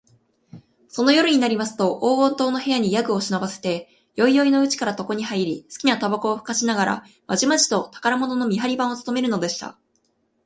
[0.87, 9.77] その夜になりますと、黄金塔の部屋に夜具を運ばせて、宵よいのうちから床にはいり、すきなたばこをふかしながら、まじまじと宝物の見はり番をつとめるのでした。